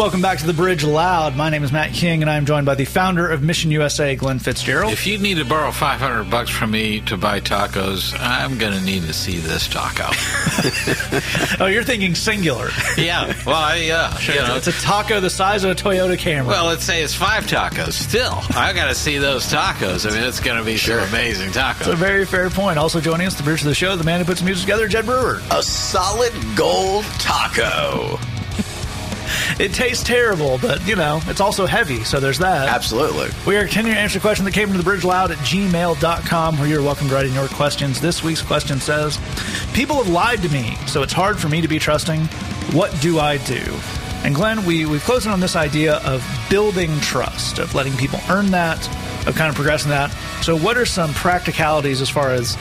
Welcome 0.00 0.22
back 0.22 0.38
to 0.38 0.46
the 0.46 0.54
Bridge 0.54 0.82
Loud. 0.82 1.36
My 1.36 1.50
name 1.50 1.62
is 1.62 1.72
Matt 1.72 1.92
King, 1.92 2.22
and 2.22 2.30
I 2.30 2.36
am 2.36 2.46
joined 2.46 2.64
by 2.64 2.74
the 2.74 2.86
founder 2.86 3.28
of 3.28 3.42
Mission 3.42 3.70
USA, 3.70 4.16
Glen 4.16 4.38
Fitzgerald. 4.38 4.94
If 4.94 5.06
you 5.06 5.18
need 5.18 5.36
to 5.36 5.44
borrow 5.44 5.70
500 5.70 6.30
bucks 6.30 6.48
from 6.48 6.70
me 6.70 7.02
to 7.02 7.18
buy 7.18 7.40
tacos, 7.40 8.18
I'm 8.18 8.56
going 8.56 8.72
to 8.72 8.80
need 8.80 9.02
to 9.02 9.12
see 9.12 9.36
this 9.36 9.68
taco. 9.68 10.04
oh, 11.62 11.66
you're 11.66 11.84
thinking 11.84 12.14
singular. 12.14 12.70
yeah. 12.96 13.34
Well, 13.44 13.56
I, 13.56 13.90
uh, 13.90 14.16
yeah. 14.26 14.32
You 14.32 14.40
know, 14.40 14.56
It's 14.56 14.68
a 14.68 14.72
taco 14.72 15.20
the 15.20 15.28
size 15.28 15.64
of 15.64 15.70
a 15.70 15.74
Toyota 15.74 16.16
Camry. 16.16 16.46
well, 16.46 16.64
let's 16.64 16.82
say 16.82 17.02
it's 17.02 17.14
five 17.14 17.44
tacos. 17.44 17.92
Still, 17.92 18.40
I 18.56 18.72
got 18.72 18.88
to 18.88 18.94
see 18.94 19.18
those 19.18 19.52
tacos. 19.52 20.10
I 20.10 20.14
mean, 20.14 20.26
it's 20.26 20.40
going 20.40 20.56
to 20.56 20.64
be 20.64 20.78
some 20.78 21.00
amazing 21.00 21.50
tacos. 21.50 21.80
It's 21.80 21.88
a 21.88 21.96
very 21.96 22.24
fair 22.24 22.48
point. 22.48 22.78
Also 22.78 23.02
joining 23.02 23.26
us, 23.26 23.34
the 23.34 23.42
bridge 23.42 23.60
of 23.60 23.66
the 23.66 23.74
show, 23.74 23.96
the 23.96 24.04
man 24.04 24.20
who 24.20 24.24
puts 24.24 24.40
music 24.40 24.62
together, 24.62 24.88
Jed 24.88 25.04
Brewer. 25.04 25.42
A 25.50 25.62
solid 25.62 26.32
gold 26.56 27.04
taco. 27.18 28.18
It 29.58 29.72
tastes 29.74 30.04
terrible, 30.04 30.58
but, 30.58 30.86
you 30.86 30.96
know, 30.96 31.20
it's 31.26 31.40
also 31.40 31.66
heavy, 31.66 32.04
so 32.04 32.20
there's 32.20 32.38
that. 32.38 32.68
Absolutely. 32.68 33.28
We 33.46 33.56
are 33.56 33.64
continuing 33.64 33.94
to 33.94 34.00
answer 34.00 34.18
the 34.18 34.22
question 34.22 34.44
that 34.44 34.54
came 34.54 34.68
into 34.68 34.78
the 34.78 34.84
bridge 34.84 35.04
loud 35.04 35.30
at 35.30 35.38
gmail.com 35.38 36.58
where 36.58 36.68
you're 36.68 36.82
welcome 36.82 37.08
to 37.08 37.14
write 37.14 37.26
in 37.26 37.34
your 37.34 37.48
questions. 37.48 38.00
This 38.00 38.22
week's 38.22 38.42
question 38.42 38.80
says, 38.80 39.18
People 39.74 39.96
have 39.96 40.08
lied 40.08 40.42
to 40.42 40.48
me, 40.48 40.76
so 40.86 41.02
it's 41.02 41.12
hard 41.12 41.38
for 41.38 41.48
me 41.48 41.60
to 41.60 41.68
be 41.68 41.78
trusting. 41.78 42.20
What 42.72 42.98
do 43.00 43.18
I 43.18 43.38
do? 43.38 43.62
And 44.22 44.34
Glen, 44.34 44.66
we, 44.66 44.84
we've 44.84 45.02
closed 45.02 45.26
in 45.26 45.32
on 45.32 45.40
this 45.40 45.56
idea 45.56 45.96
of 45.98 46.22
building 46.50 46.98
trust, 47.00 47.58
of 47.58 47.74
letting 47.74 47.96
people 47.96 48.20
earn 48.28 48.50
that, 48.50 48.86
of 49.26 49.34
kind 49.34 49.48
of 49.48 49.54
progressing 49.54 49.90
that. 49.90 50.10
So, 50.42 50.56
what 50.56 50.76
are 50.76 50.84
some 50.84 51.12
practicalities 51.14 52.02
as 52.02 52.10
far 52.10 52.30
as 52.30 52.56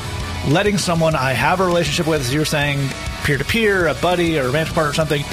letting 0.48 0.78
someone 0.78 1.16
I 1.16 1.34
have 1.34 1.60
a 1.60 1.66
relationship 1.66 2.08
with, 2.08 2.22
as 2.22 2.34
you're 2.34 2.46
saying, 2.46 2.80
peer 3.24 3.38
to 3.38 3.46
peer, 3.46 3.88
a 3.88 3.94
buddy, 3.96 4.38
or 4.40 4.44
a 4.44 4.46
romantic 4.48 4.74
partner 4.74 4.92
or 4.92 4.94
something, 4.94 5.24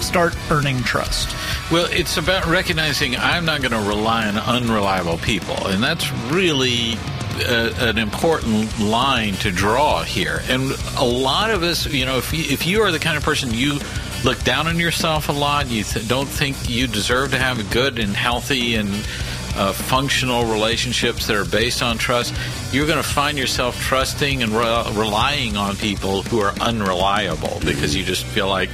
start 0.00 0.36
earning 0.50 0.82
trust? 0.82 1.34
Well, 1.70 1.88
it's 1.90 2.16
about 2.16 2.46
recognizing 2.46 3.16
I'm 3.16 3.44
not 3.44 3.62
going 3.62 3.72
to 3.72 3.88
rely 3.88 4.26
on 4.26 4.36
unreliable 4.36 5.18
people, 5.18 5.66
and 5.68 5.82
that's 5.82 6.10
really 6.30 6.94
a, 7.40 7.88
an 7.88 7.98
important 7.98 8.78
line 8.78 9.34
to 9.34 9.50
draw 9.50 10.02
here. 10.02 10.42
And 10.48 10.72
a 10.98 11.04
lot 11.04 11.50
of 11.50 11.62
us, 11.62 11.86
you 11.86 12.04
know, 12.04 12.18
if 12.18 12.32
you, 12.32 12.44
if 12.52 12.66
you 12.66 12.82
are 12.82 12.90
the 12.90 12.98
kind 12.98 13.16
of 13.16 13.22
person 13.22 13.52
you 13.54 13.78
look 14.24 14.42
down 14.44 14.66
on 14.66 14.78
yourself 14.78 15.28
a 15.28 15.32
lot, 15.32 15.68
you 15.68 15.82
th- 15.82 16.06
don't 16.06 16.28
think 16.28 16.68
you 16.68 16.86
deserve 16.86 17.30
to 17.30 17.38
have 17.38 17.58
a 17.58 17.72
good 17.72 17.98
and 17.98 18.14
healthy 18.14 18.74
and 18.74 18.88
uh, 19.60 19.74
functional 19.74 20.46
relationships 20.46 21.26
that 21.26 21.36
are 21.36 21.44
based 21.44 21.82
on 21.82 21.98
trust, 21.98 22.34
you're 22.72 22.86
going 22.86 23.02
to 23.02 23.08
find 23.08 23.36
yourself 23.36 23.78
trusting 23.78 24.42
and 24.42 24.52
re- 24.52 24.84
relying 24.94 25.58
on 25.58 25.76
people 25.76 26.22
who 26.22 26.40
are 26.40 26.58
unreliable 26.60 27.60
because 27.62 27.94
you 27.94 28.02
just 28.02 28.24
feel 28.24 28.48
like 28.48 28.70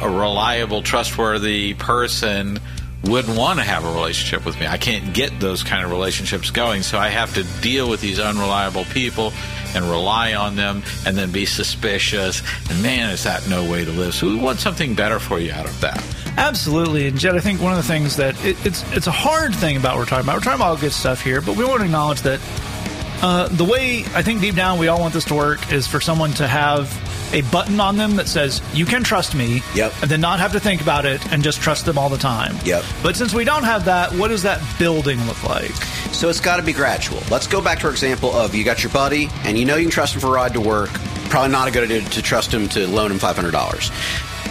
a 0.00 0.08
reliable, 0.08 0.80
trustworthy 0.80 1.74
person 1.74 2.58
wouldn't 3.04 3.36
want 3.36 3.58
to 3.58 3.64
have 3.64 3.84
a 3.84 3.92
relationship 3.92 4.46
with 4.46 4.58
me. 4.58 4.66
I 4.66 4.78
can't 4.78 5.12
get 5.12 5.38
those 5.40 5.62
kind 5.62 5.84
of 5.84 5.90
relationships 5.90 6.50
going, 6.50 6.82
so 6.82 6.98
I 6.98 7.08
have 7.08 7.34
to 7.34 7.44
deal 7.60 7.90
with 7.90 8.00
these 8.00 8.18
unreliable 8.18 8.84
people 8.86 9.30
and 9.74 9.84
rely 9.84 10.32
on 10.32 10.56
them 10.56 10.82
and 11.04 11.18
then 11.18 11.32
be 11.32 11.44
suspicious. 11.44 12.42
And 12.70 12.82
man, 12.82 13.10
is 13.10 13.24
that 13.24 13.46
no 13.46 13.70
way 13.70 13.84
to 13.84 13.92
live. 13.92 14.14
So 14.14 14.26
we 14.28 14.36
want 14.36 14.58
something 14.58 14.94
better 14.94 15.18
for 15.18 15.38
you 15.38 15.52
out 15.52 15.66
of 15.66 15.78
that. 15.82 16.02
Absolutely, 16.36 17.06
and 17.06 17.18
Jed, 17.18 17.36
I 17.36 17.40
think 17.40 17.60
one 17.60 17.72
of 17.72 17.78
the 17.78 17.84
things 17.86 18.16
that 18.16 18.34
it, 18.44 18.56
it's 18.66 18.82
it's 18.92 19.06
a 19.06 19.12
hard 19.12 19.54
thing 19.54 19.76
about 19.76 19.92
what 19.94 20.00
we're 20.00 20.06
talking 20.06 20.24
about. 20.26 20.34
We're 20.36 20.40
talking 20.42 20.58
about 20.60 20.68
all 20.70 20.76
good 20.76 20.92
stuff 20.92 21.22
here, 21.22 21.40
but 21.40 21.56
we 21.56 21.64
want 21.64 21.78
to 21.80 21.84
acknowledge 21.84 22.22
that 22.22 22.40
uh, 23.22 23.48
the 23.48 23.64
way 23.64 24.00
I 24.14 24.22
think 24.22 24.40
deep 24.40 24.54
down 24.56 24.78
we 24.78 24.88
all 24.88 25.00
want 25.00 25.14
this 25.14 25.24
to 25.26 25.34
work 25.34 25.72
is 25.72 25.86
for 25.86 26.00
someone 26.00 26.32
to 26.32 26.46
have 26.48 26.92
a 27.32 27.40
button 27.50 27.80
on 27.80 27.96
them 27.96 28.16
that 28.16 28.28
says 28.28 28.60
you 28.74 28.84
can 28.84 29.02
trust 29.02 29.34
me, 29.34 29.62
Yep. 29.74 29.92
and 30.02 30.10
then 30.10 30.20
not 30.20 30.40
have 30.40 30.52
to 30.52 30.60
think 30.60 30.80
about 30.82 31.04
it 31.06 31.24
and 31.32 31.42
just 31.42 31.60
trust 31.60 31.86
them 31.86 31.96
all 31.98 32.08
the 32.08 32.18
time. 32.18 32.56
Yep. 32.64 32.84
But 33.02 33.16
since 33.16 33.32
we 33.32 33.44
don't 33.44 33.64
have 33.64 33.84
that, 33.86 34.12
what 34.12 34.28
does 34.28 34.42
that 34.42 34.60
building 34.78 35.20
look 35.26 35.42
like? 35.44 35.72
So 36.12 36.28
it's 36.28 36.40
got 36.40 36.56
to 36.58 36.62
be 36.62 36.72
gradual. 36.72 37.20
Let's 37.30 37.46
go 37.46 37.60
back 37.60 37.78
to 37.80 37.86
our 37.86 37.92
example 37.92 38.32
of 38.32 38.54
you 38.54 38.62
got 38.64 38.82
your 38.82 38.92
buddy, 38.92 39.28
and 39.44 39.56
you 39.58 39.64
know 39.64 39.76
you 39.76 39.84
can 39.84 39.90
trust 39.92 40.14
him 40.14 40.20
for 40.20 40.28
a 40.28 40.30
ride 40.32 40.52
to 40.54 40.60
work. 40.60 40.90
Probably 41.30 41.50
not 41.50 41.66
a 41.66 41.70
good 41.70 41.84
idea 41.84 42.02
to 42.08 42.22
trust 42.22 42.52
him 42.52 42.68
to 42.70 42.86
loan 42.86 43.10
him 43.10 43.18
five 43.18 43.34
hundred 43.36 43.52
dollars. 43.52 43.90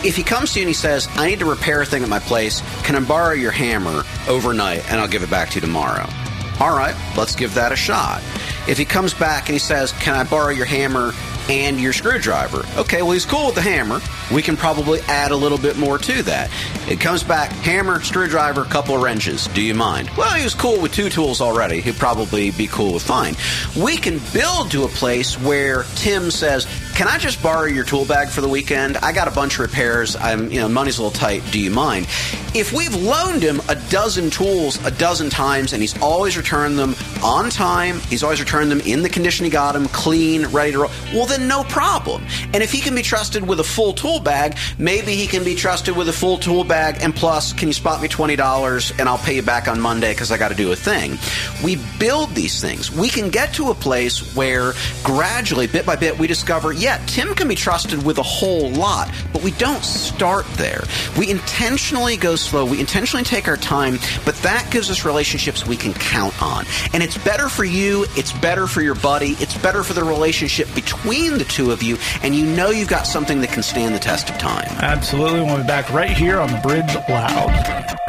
If 0.03 0.15
he 0.15 0.23
comes 0.23 0.53
to 0.53 0.59
you 0.59 0.63
and 0.63 0.69
he 0.69 0.73
says, 0.73 1.07
"I 1.15 1.27
need 1.27 1.39
to 1.39 1.45
repair 1.45 1.81
a 1.81 1.85
thing 1.85 2.03
at 2.03 2.09
my 2.09 2.19
place. 2.19 2.61
Can 2.83 2.95
I 2.95 2.99
borrow 2.99 3.33
your 3.33 3.51
hammer 3.51 4.03
overnight, 4.27 4.83
and 4.89 4.99
I'll 4.99 5.07
give 5.07 5.23
it 5.23 5.29
back 5.29 5.49
to 5.51 5.55
you 5.55 5.61
tomorrow?" 5.61 6.09
All 6.59 6.75
right, 6.75 6.95
let's 7.17 7.35
give 7.35 7.53
that 7.55 7.71
a 7.71 7.75
shot. 7.75 8.21
If 8.67 8.77
he 8.77 8.85
comes 8.85 9.13
back 9.13 9.47
and 9.47 9.53
he 9.53 9.59
says, 9.59 9.91
"Can 9.99 10.13
I 10.13 10.23
borrow 10.23 10.49
your 10.49 10.65
hammer 10.65 11.13
and 11.49 11.79
your 11.79 11.93
screwdriver?" 11.93 12.65
Okay, 12.77 13.01
well 13.01 13.11
he's 13.11 13.25
cool 13.25 13.47
with 13.47 13.55
the 13.55 13.61
hammer. 13.61 14.01
We 14.31 14.41
can 14.41 14.55
probably 14.55 15.01
add 15.09 15.31
a 15.31 15.35
little 15.35 15.57
bit 15.57 15.77
more 15.77 15.97
to 15.97 16.23
that. 16.23 16.49
It 16.87 16.99
comes 16.99 17.23
back 17.23 17.51
hammer, 17.51 18.01
screwdriver, 18.01 18.63
couple 18.65 18.95
of 18.95 19.01
wrenches. 19.01 19.47
Do 19.53 19.61
you 19.61 19.73
mind? 19.73 20.09
Well, 20.15 20.29
he 20.31 20.43
was 20.43 20.53
cool 20.53 20.79
with 20.79 20.93
two 20.93 21.09
tools 21.09 21.41
already. 21.41 21.81
He'd 21.81 21.97
probably 21.97 22.51
be 22.51 22.67
cool 22.67 22.93
with 22.93 23.03
fine. 23.03 23.35
We 23.75 23.97
can 23.97 24.21
build 24.31 24.71
to 24.71 24.83
a 24.83 24.89
place 24.89 25.37
where 25.37 25.85
Tim 25.95 26.31
says, 26.31 26.65
"Can 26.95 27.07
I 27.07 27.17
just 27.17 27.41
borrow 27.41 27.65
your 27.65 27.83
tool 27.83 28.05
bag 28.05 28.29
for 28.29 28.41
the 28.41 28.49
weekend? 28.49 28.97
I 28.97 29.11
got 29.11 29.27
a 29.27 29.31
bunch 29.31 29.53
of 29.55 29.59
repairs. 29.59 30.15
I'm, 30.15 30.51
you 30.51 30.59
know, 30.61 30.69
money's 30.69 30.97
a 30.99 31.03
little 31.03 31.19
tight. 31.19 31.43
Do 31.51 31.59
you 31.59 31.71
mind?" 31.71 32.07
If 32.55 32.71
we've 32.71 32.93
loaned 32.93 33.41
him 33.41 33.59
a 33.67 33.73
dozen 33.89 34.29
tools 34.29 34.77
a 34.85 34.91
dozen 34.91 35.31
times 35.31 35.73
and 35.73 35.81
he's 35.81 35.99
always 35.99 36.37
returned 36.37 36.77
them 36.77 36.93
on 37.23 37.49
time, 37.49 37.99
he's 38.01 38.21
always 38.21 38.39
returned 38.39 38.69
them 38.69 38.79
in 38.81 39.01
the 39.01 39.09
condition 39.09 39.43
he 39.43 39.49
got 39.49 39.71
them, 39.71 39.87
clean, 39.87 40.45
ready 40.47 40.71
to 40.73 40.81
roll. 40.81 40.91
Well, 41.13 41.25
then 41.25 41.47
no 41.47 41.63
problem. 41.63 42.23
And 42.53 42.61
if 42.61 42.71
he 42.71 42.79
can 42.79 42.93
be 42.93 43.01
trusted 43.01 43.47
with 43.47 43.59
a 43.59 43.63
full 43.63 43.91
tool 43.93 44.19
bag, 44.19 44.55
maybe 44.77 45.15
he 45.15 45.25
can 45.25 45.43
be 45.43 45.55
trusted 45.55 45.97
with 45.97 46.09
a 46.09 46.13
full 46.13 46.37
tool 46.37 46.63
bag 46.63 46.97
and 47.01 47.15
plus, 47.15 47.53
can 47.53 47.69
you 47.69 47.73
spot 47.73 48.03
me 48.03 48.07
twenty 48.07 48.35
dollars 48.35 48.93
and 48.99 49.09
I'll 49.09 49.17
pay 49.17 49.35
you 49.35 49.41
back 49.41 49.67
on 49.67 49.81
Monday 49.81 50.11
because 50.11 50.31
I 50.31 50.37
got 50.37 50.49
to 50.49 50.55
do 50.55 50.71
a 50.71 50.75
thing. 50.75 51.17
We 51.63 51.77
build 51.97 52.35
these 52.35 52.61
things. 52.61 52.91
We 52.91 53.09
can 53.09 53.31
get 53.31 53.51
to 53.55 53.71
a 53.71 53.73
place 53.73 54.35
where 54.35 54.73
gradually, 55.03 55.65
bit 55.65 55.87
by 55.87 55.95
bit, 55.95 56.19
we 56.19 56.27
discover, 56.27 56.71
yeah, 56.71 57.03
Tim 57.07 57.33
can 57.33 57.47
be 57.47 57.55
trusted 57.55 58.05
with 58.05 58.19
a 58.19 58.23
whole 58.23 58.69
lot, 58.69 59.09
but 59.31 59.41
we 59.41 59.51
don't 59.51 59.83
start 59.83 60.45
there. 60.57 60.83
We 61.17 61.31
intentionally 61.31 62.15
go 62.15 62.35
slow. 62.43 62.65
We 62.65 62.79
intentionally 62.79 63.23
take 63.23 63.47
our 63.47 63.57
time, 63.57 63.99
but 64.25 64.35
that 64.37 64.69
gives 64.71 64.89
us 64.89 65.05
relationships 65.05 65.65
we 65.65 65.77
can 65.77 65.93
count 65.93 66.39
on. 66.41 66.65
And 66.93 67.01
it's 67.01 67.17
better 67.17 67.49
for 67.49 67.63
you. 67.63 68.05
It's 68.15 68.33
better 68.33 68.67
for 68.67 68.81
your 68.81 68.95
buddy. 68.95 69.31
It's 69.39 69.57
better 69.57 69.83
for 69.83 69.93
the 69.93 70.03
relationship 70.03 70.73
between 70.75 71.37
the 71.37 71.45
two 71.45 71.71
of 71.71 71.81
you. 71.83 71.97
And 72.21 72.35
you 72.35 72.45
know 72.45 72.69
you've 72.69 72.89
got 72.89 73.07
something 73.07 73.41
that 73.41 73.51
can 73.51 73.63
stand 73.63 73.95
the 73.95 73.99
test 73.99 74.29
of 74.29 74.37
time. 74.37 74.67
Absolutely, 74.81 75.41
we'll 75.41 75.57
be 75.57 75.63
back 75.63 75.89
right 75.91 76.15
here 76.15 76.39
on 76.39 76.51
the 76.51 76.59
Bridge 76.59 76.93
Loud. 77.09 78.02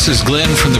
This 0.00 0.08
is 0.08 0.22
Glen 0.22 0.48
from 0.56 0.72
the 0.72 0.79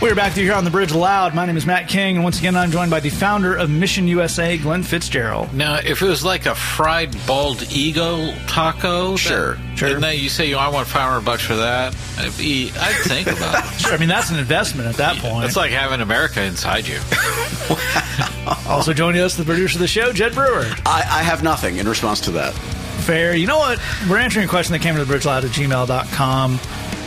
We're 0.00 0.14
back 0.14 0.32
to 0.32 0.40
you 0.40 0.46
here 0.46 0.54
on 0.54 0.64
the 0.64 0.70
Bridge 0.70 0.94
Loud. 0.94 1.34
My 1.34 1.44
name 1.44 1.58
is 1.58 1.66
Matt 1.66 1.86
King, 1.86 2.14
and 2.16 2.24
once 2.24 2.38
again, 2.38 2.56
I'm 2.56 2.70
joined 2.70 2.90
by 2.90 3.00
the 3.00 3.10
founder 3.10 3.54
of 3.54 3.68
Mission 3.68 4.08
USA, 4.08 4.56
Glen 4.56 4.82
Fitzgerald. 4.82 5.52
Now, 5.52 5.74
if 5.76 6.00
it 6.00 6.06
was 6.06 6.24
like 6.24 6.46
a 6.46 6.54
fried 6.54 7.14
bald 7.26 7.70
eagle 7.70 8.32
taco, 8.46 9.16
Sure, 9.16 9.56
then, 9.56 9.76
sure. 9.76 9.94
And 9.96 10.02
then 10.02 10.18
you 10.18 10.30
say, 10.30 10.54
oh, 10.54 10.58
I 10.58 10.68
want 10.68 10.88
500 10.88 11.20
bucks 11.22 11.42
for 11.44 11.54
that, 11.56 11.94
I'd, 12.16 12.36
be, 12.38 12.72
I'd 12.80 12.94
think 13.04 13.26
about 13.26 13.62
it. 13.62 13.70
Sure, 13.80 13.92
I 13.92 13.98
mean, 13.98 14.08
that's 14.08 14.30
an 14.30 14.38
investment 14.38 14.88
at 14.88 14.94
that 14.94 15.18
point. 15.18 15.44
It's 15.44 15.56
like 15.56 15.70
having 15.70 16.00
America 16.00 16.42
inside 16.42 16.88
you. 16.88 16.98
also 18.66 18.94
joining 18.94 19.20
us, 19.20 19.36
the 19.36 19.44
producer 19.44 19.76
of 19.76 19.80
the 19.80 19.86
show, 19.86 20.14
Jed 20.14 20.32
Brewer. 20.32 20.64
I, 20.86 21.04
I 21.10 21.22
have 21.24 21.42
nothing 21.42 21.76
in 21.76 21.86
response 21.86 22.20
to 22.22 22.30
that. 22.32 22.54
Fair. 23.04 23.36
You 23.36 23.46
know 23.46 23.58
what? 23.58 23.78
We're 24.08 24.16
answering 24.16 24.46
a 24.46 24.48
question 24.48 24.72
that 24.72 24.80
came 24.80 24.94
to 24.96 25.04
the 25.04 25.12
bridgeloud 25.14 25.44
at 25.44 25.50
gmail.com. 25.50 26.58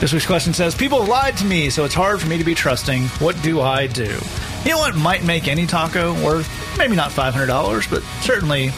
This 0.04 0.12
week's 0.12 0.26
question 0.26 0.54
says, 0.54 0.76
People 0.76 1.00
have 1.00 1.08
lied 1.08 1.38
to 1.38 1.46
me, 1.46 1.70
so 1.70 1.86
it's 1.86 1.94
hard 1.94 2.20
for 2.20 2.28
me 2.28 2.38
to 2.38 2.44
be 2.44 2.54
trusting. 2.54 3.04
What 3.20 3.42
do 3.42 3.62
I 3.62 3.88
do? 3.88 4.20
You 4.66 4.72
know 4.72 4.80
what 4.80 4.98
might 4.98 5.24
make 5.24 5.48
any 5.48 5.66
taco 5.66 6.12
worth 6.22 6.46
maybe 6.78 6.94
not 6.98 7.12
$500, 7.12 7.90
but 7.90 8.04
certainly 8.22 8.72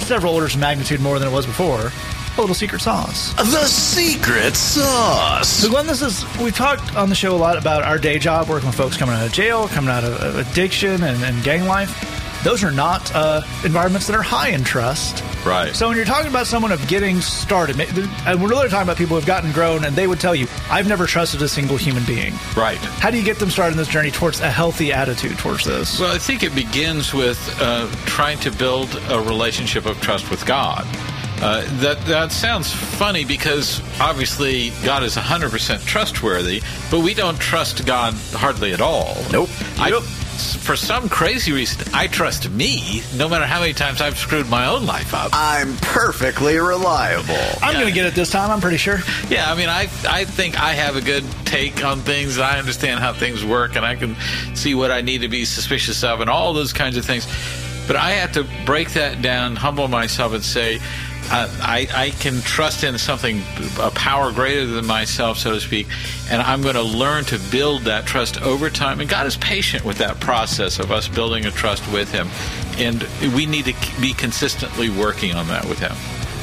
several 0.00 0.34
orders 0.34 0.56
of 0.56 0.60
magnitude 0.60 1.00
more 1.00 1.18
than 1.18 1.28
it 1.28 1.30
was 1.32 1.46
before? 1.46 1.90
A 2.36 2.38
little 2.38 2.54
secret 2.54 2.82
sauce. 2.82 3.32
The 3.36 3.64
secret 3.64 4.54
sauce. 4.54 5.48
So, 5.48 5.70
Glen, 5.70 5.86
this 5.86 6.02
is 6.02 6.26
we've 6.36 6.54
talked 6.54 6.94
on 6.94 7.08
the 7.08 7.14
show 7.14 7.34
a 7.34 7.38
lot 7.38 7.56
about 7.56 7.82
our 7.82 7.96
day 7.96 8.18
job, 8.18 8.50
working 8.50 8.66
with 8.68 8.76
folks 8.76 8.98
coming 8.98 9.14
out 9.14 9.24
of 9.24 9.32
jail, 9.32 9.66
coming 9.66 9.88
out 9.88 10.04
of, 10.04 10.12
of 10.20 10.36
addiction 10.36 11.02
and, 11.02 11.24
and 11.24 11.42
gang 11.42 11.64
life. 11.64 12.19
Those 12.44 12.64
are 12.64 12.70
not 12.70 13.14
uh, 13.14 13.42
environments 13.64 14.06
that 14.06 14.16
are 14.16 14.22
high 14.22 14.48
in 14.48 14.64
trust. 14.64 15.22
Right. 15.44 15.74
So 15.74 15.88
when 15.88 15.96
you're 15.96 16.06
talking 16.06 16.30
about 16.30 16.46
someone 16.46 16.72
of 16.72 16.86
getting 16.88 17.20
started, 17.20 17.80
and 17.80 18.42
we're 18.42 18.48
really 18.48 18.68
talking 18.68 18.82
about 18.86 18.96
people 18.96 19.16
who've 19.16 19.26
gotten 19.26 19.52
grown, 19.52 19.84
and 19.84 19.94
they 19.94 20.06
would 20.06 20.20
tell 20.20 20.34
you, 20.34 20.46
"I've 20.70 20.88
never 20.88 21.06
trusted 21.06 21.42
a 21.42 21.48
single 21.48 21.76
human 21.76 22.04
being." 22.04 22.34
Right. 22.56 22.78
How 22.78 23.10
do 23.10 23.18
you 23.18 23.24
get 23.24 23.38
them 23.38 23.50
started 23.50 23.72
in 23.72 23.78
this 23.78 23.88
journey 23.88 24.10
towards 24.10 24.40
a 24.40 24.50
healthy 24.50 24.92
attitude 24.92 25.38
towards 25.38 25.64
this? 25.64 25.98
Well, 26.00 26.14
I 26.14 26.18
think 26.18 26.42
it 26.42 26.54
begins 26.54 27.14
with 27.14 27.38
uh, 27.60 27.90
trying 28.06 28.38
to 28.40 28.50
build 28.50 28.88
a 29.10 29.20
relationship 29.20 29.86
of 29.86 30.00
trust 30.00 30.30
with 30.30 30.44
God. 30.46 30.86
Uh, 31.42 31.64
that 31.80 31.98
that 32.04 32.32
sounds 32.32 32.70
funny 32.70 33.24
because 33.24 33.80
obviously 33.98 34.72
God 34.84 35.02
is 35.02 35.16
100% 35.16 35.84
trustworthy, 35.86 36.60
but 36.90 37.00
we 37.00 37.14
don't 37.14 37.38
trust 37.40 37.86
God 37.86 38.12
hardly 38.32 38.74
at 38.74 38.82
all. 38.82 39.16
Nope. 39.32 39.48
I, 39.78 39.90
Yep. 40.40 40.62
For 40.62 40.76
some 40.76 41.08
crazy 41.08 41.52
reason, 41.52 41.92
I 41.94 42.06
trust 42.06 42.48
me, 42.50 43.02
no 43.16 43.28
matter 43.28 43.44
how 43.44 43.60
many 43.60 43.72
times 43.72 44.00
I've 44.00 44.16
screwed 44.16 44.48
my 44.48 44.66
own 44.66 44.86
life 44.86 45.14
up. 45.14 45.30
I'm 45.32 45.76
perfectly 45.78 46.58
reliable. 46.58 47.34
I'm 47.62 47.74
going 47.74 47.86
to 47.86 47.92
get 47.92 48.06
it 48.06 48.14
this 48.14 48.30
time. 48.30 48.50
I'm 48.50 48.60
pretty 48.60 48.76
sure. 48.76 48.98
Yeah, 49.28 49.50
I 49.50 49.54
mean, 49.56 49.68
I 49.68 49.88
I 50.08 50.24
think 50.24 50.60
I 50.60 50.72
have 50.72 50.96
a 50.96 51.00
good 51.00 51.24
take 51.44 51.84
on 51.84 52.00
things. 52.00 52.38
I 52.38 52.58
understand 52.58 53.00
how 53.00 53.12
things 53.12 53.44
work, 53.44 53.76
and 53.76 53.84
I 53.84 53.96
can 53.96 54.16
see 54.54 54.74
what 54.74 54.90
I 54.90 55.00
need 55.00 55.22
to 55.22 55.28
be 55.28 55.44
suspicious 55.44 56.04
of, 56.04 56.20
and 56.20 56.30
all 56.30 56.52
those 56.52 56.72
kinds 56.72 56.96
of 56.96 57.04
things. 57.04 57.26
But 57.86 57.96
I 57.96 58.12
have 58.12 58.32
to 58.32 58.46
break 58.64 58.92
that 58.92 59.20
down, 59.22 59.56
humble 59.56 59.88
myself, 59.88 60.32
and 60.32 60.44
say. 60.44 60.80
I, 61.30 61.88
I 61.94 62.10
can 62.10 62.40
trust 62.40 62.82
in 62.82 62.98
something, 62.98 63.42
a 63.78 63.90
power 63.92 64.32
greater 64.32 64.66
than 64.66 64.86
myself, 64.86 65.38
so 65.38 65.52
to 65.52 65.60
speak, 65.60 65.86
and 66.28 66.42
I'm 66.42 66.60
going 66.60 66.74
to 66.74 66.82
learn 66.82 67.24
to 67.26 67.38
build 67.50 67.82
that 67.82 68.04
trust 68.06 68.42
over 68.42 68.68
time. 68.68 69.00
And 69.00 69.08
God 69.08 69.26
is 69.26 69.36
patient 69.36 69.84
with 69.84 69.98
that 69.98 70.18
process 70.18 70.78
of 70.78 70.90
us 70.90 71.06
building 71.08 71.46
a 71.46 71.50
trust 71.50 71.90
with 71.92 72.10
Him, 72.10 72.28
and 72.78 73.06
we 73.34 73.46
need 73.46 73.66
to 73.66 74.00
be 74.00 74.12
consistently 74.12 74.90
working 74.90 75.34
on 75.34 75.46
that 75.48 75.64
with 75.66 75.78
Him. 75.78 75.92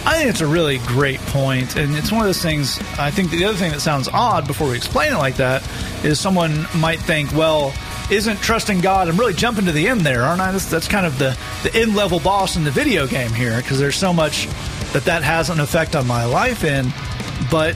I 0.05 0.15
think 0.17 0.29
it's 0.29 0.41
a 0.41 0.47
really 0.47 0.77
great 0.79 1.19
point, 1.19 1.75
and 1.75 1.93
it's 1.95 2.11
one 2.11 2.21
of 2.21 2.27
those 2.27 2.41
things. 2.41 2.79
I 2.97 3.11
think 3.11 3.29
the 3.29 3.43
other 3.43 3.57
thing 3.57 3.71
that 3.71 3.81
sounds 3.81 4.07
odd 4.07 4.47
before 4.47 4.69
we 4.69 4.77
explain 4.77 5.11
it 5.11 5.17
like 5.17 5.35
that 5.35 5.67
is 6.05 6.17
someone 6.17 6.65
might 6.77 6.99
think, 6.99 7.33
well, 7.33 7.73
isn't 8.09 8.37
trusting 8.37 8.79
God? 8.79 9.09
I'm 9.09 9.17
really 9.17 9.33
jumping 9.33 9.65
to 9.65 9.73
the 9.73 9.89
end 9.89 10.01
there, 10.01 10.23
aren't 10.23 10.39
I? 10.39 10.53
That's, 10.53 10.71
that's 10.71 10.87
kind 10.87 11.05
of 11.05 11.19
the 11.19 11.37
the 11.63 11.75
end 11.75 11.93
level 11.93 12.21
boss 12.21 12.55
in 12.55 12.63
the 12.63 12.71
video 12.71 13.05
game 13.05 13.33
here 13.33 13.57
because 13.57 13.79
there's 13.79 13.97
so 13.97 14.13
much 14.13 14.47
that 14.93 15.05
that 15.05 15.23
has 15.23 15.49
an 15.49 15.59
effect 15.59 15.95
on 15.95 16.07
my 16.07 16.25
life 16.25 16.63
in, 16.63 16.91
but. 17.51 17.75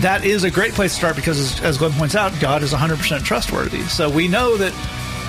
That 0.00 0.26
is 0.26 0.44
a 0.44 0.50
great 0.50 0.74
place 0.74 0.92
to 0.92 0.98
start 0.98 1.16
because, 1.16 1.58
as, 1.62 1.78
Glen 1.78 1.90
points 1.92 2.14
out, 2.14 2.38
God 2.38 2.62
is 2.62 2.74
100% 2.74 3.24
trustworthy. 3.24 3.80
So 3.84 4.10
we 4.10 4.28
know 4.28 4.58
that 4.58 4.74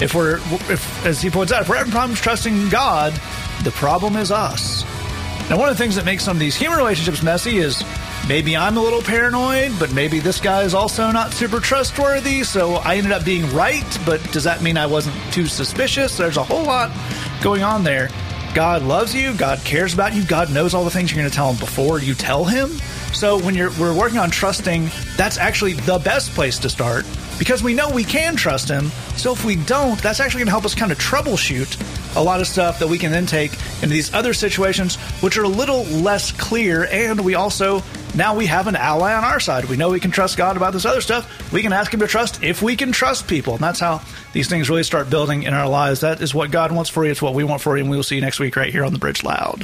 if 0.01 0.13
we're, 0.13 0.39
if, 0.69 1.05
as 1.05 1.21
he 1.21 1.29
points 1.29 1.53
out, 1.53 1.61
if 1.61 1.69
we're 1.69 1.77
having 1.77 1.93
problems 1.93 2.19
trusting 2.19 2.67
God, 2.67 3.13
the 3.63 3.71
problem 3.71 4.17
is 4.17 4.29
us. 4.29 4.83
Now, 5.49 5.57
one 5.57 5.69
of 5.69 5.77
the 5.77 5.81
things 5.81 5.95
that 5.95 6.03
makes 6.03 6.23
some 6.23 6.35
of 6.35 6.41
these 6.41 6.55
human 6.55 6.77
relationships 6.77 7.23
messy 7.23 7.57
is 7.57 7.81
maybe 8.27 8.57
I'm 8.57 8.75
a 8.75 8.81
little 8.81 9.01
paranoid, 9.01 9.71
but 9.79 9.93
maybe 9.93 10.19
this 10.19 10.41
guy 10.41 10.63
is 10.63 10.73
also 10.73 11.09
not 11.11 11.31
super 11.31 11.61
trustworthy, 11.61 12.43
so 12.43 12.75
I 12.75 12.97
ended 12.97 13.13
up 13.13 13.23
being 13.23 13.49
right, 13.53 13.85
but 14.05 14.21
does 14.33 14.43
that 14.43 14.61
mean 14.61 14.77
I 14.77 14.85
wasn't 14.85 15.15
too 15.31 15.47
suspicious? 15.47 16.17
There's 16.17 16.35
a 16.35 16.43
whole 16.43 16.63
lot 16.63 16.91
going 17.41 17.63
on 17.63 17.85
there. 17.85 18.09
God 18.57 18.81
loves 18.81 19.13
you, 19.13 19.35
God 19.35 19.59
cares 19.59 19.93
about 19.93 20.15
you, 20.15 20.25
God 20.25 20.51
knows 20.51 20.73
all 20.73 20.83
the 20.83 20.89
things 20.89 21.11
you're 21.11 21.19
going 21.19 21.29
to 21.29 21.35
tell 21.35 21.51
him 21.51 21.59
before 21.59 21.99
you 21.99 22.15
tell 22.15 22.43
him. 22.43 22.69
So 23.13 23.39
when 23.39 23.53
you're 23.53 23.69
we're 23.79 23.95
working 23.95 24.17
on 24.17 24.31
trusting, 24.31 24.89
that's 25.15 25.37
actually 25.37 25.73
the 25.73 25.99
best 25.99 26.31
place 26.31 26.57
to 26.57 26.67
start 26.67 27.05
because 27.37 27.61
we 27.61 27.75
know 27.75 27.87
we 27.91 28.03
can 28.03 28.35
trust 28.35 28.67
him. 28.67 28.87
So 29.15 29.31
if 29.31 29.45
we 29.45 29.57
don't, 29.57 30.01
that's 30.01 30.19
actually 30.19 30.39
going 30.39 30.47
to 30.47 30.51
help 30.53 30.65
us 30.65 30.73
kind 30.73 30.91
of 30.91 30.97
troubleshoot 30.97 32.15
a 32.15 32.23
lot 32.23 32.41
of 32.41 32.47
stuff 32.47 32.79
that 32.79 32.87
we 32.87 32.97
can 32.97 33.11
then 33.11 33.27
take 33.27 33.51
into 33.83 33.89
these 33.89 34.11
other 34.11 34.33
situations, 34.33 34.95
which 35.21 35.37
are 35.37 35.43
a 35.43 35.47
little 35.47 35.83
less 35.83 36.31
clear. 36.31 36.87
And 36.91 37.23
we 37.23 37.35
also 37.35 37.83
now 38.15 38.35
we 38.35 38.45
have 38.45 38.67
an 38.67 38.75
ally 38.75 39.13
on 39.13 39.23
our 39.23 39.39
side. 39.39 39.65
We 39.65 39.77
know 39.77 39.89
we 39.89 39.99
can 39.99 40.11
trust 40.11 40.37
God 40.37 40.57
about 40.57 40.73
this 40.73 40.85
other 40.85 41.01
stuff. 41.01 41.51
We 41.51 41.61
can 41.61 41.73
ask 41.73 41.93
Him 41.93 41.99
to 41.99 42.07
trust 42.07 42.43
if 42.43 42.61
we 42.61 42.75
can 42.75 42.91
trust 42.91 43.27
people, 43.27 43.53
and 43.53 43.63
that's 43.63 43.79
how 43.79 44.01
these 44.33 44.49
things 44.49 44.69
really 44.69 44.83
start 44.83 45.09
building 45.09 45.43
in 45.43 45.53
our 45.53 45.67
lives. 45.67 46.01
That 46.01 46.21
is 46.21 46.33
what 46.33 46.51
God 46.51 46.71
wants 46.71 46.89
for 46.89 47.05
you. 47.05 47.11
It's 47.11 47.21
what 47.21 47.33
we 47.33 47.43
want 47.43 47.61
for 47.61 47.77
you, 47.77 47.83
and 47.83 47.91
we 47.91 47.97
will 47.97 48.03
see 48.03 48.15
you 48.15 48.21
next 48.21 48.39
week 48.39 48.55
right 48.55 48.71
here 48.71 48.83
on 48.83 48.93
the 48.93 48.99
Bridge 48.99 49.23
Loud. 49.23 49.63